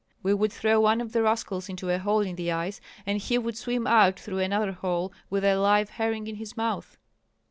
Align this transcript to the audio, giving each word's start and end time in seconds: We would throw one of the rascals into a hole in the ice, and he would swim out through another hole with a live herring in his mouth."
We 0.23 0.33
would 0.33 0.51
throw 0.51 0.79
one 0.79 0.99
of 0.99 1.11
the 1.11 1.21
rascals 1.21 1.69
into 1.69 1.91
a 1.91 1.99
hole 1.99 2.21
in 2.21 2.35
the 2.35 2.51
ice, 2.51 2.81
and 3.05 3.19
he 3.19 3.37
would 3.37 3.55
swim 3.55 3.85
out 3.85 4.19
through 4.19 4.39
another 4.39 4.71
hole 4.71 5.13
with 5.29 5.45
a 5.45 5.57
live 5.59 5.91
herring 5.91 6.25
in 6.25 6.37
his 6.37 6.57
mouth." 6.57 6.97